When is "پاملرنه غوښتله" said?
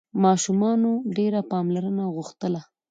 1.51-2.61